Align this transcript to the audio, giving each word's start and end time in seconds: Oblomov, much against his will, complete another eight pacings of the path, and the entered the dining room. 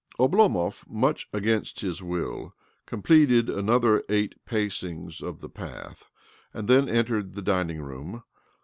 Oblomov, 0.19 0.89
much 0.89 1.27
against 1.31 1.81
his 1.81 2.01
will, 2.01 2.55
complete 2.87 3.29
another 3.47 4.03
eight 4.09 4.33
pacings 4.47 5.21
of 5.21 5.41
the 5.41 5.47
path, 5.47 6.09
and 6.55 6.67
the 6.67 6.73
entered 6.89 7.35
the 7.35 7.41
dining 7.43 7.83
room. 7.83 8.23